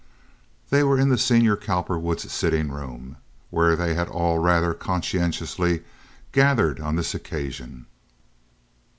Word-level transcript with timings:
They 0.71 0.81
were 0.83 0.97
in 0.99 1.09
the 1.09 1.15
senior 1.19 1.55
Cowperwood's 1.55 2.31
sitting 2.33 2.71
room, 2.71 3.17
where 3.51 3.75
they 3.75 3.93
had 3.93 4.07
all 4.09 4.39
rather 4.39 4.73
consciously 4.73 5.83
gathered 6.31 6.79
on 6.79 6.95
this 6.95 7.13
occasion. 7.13 7.85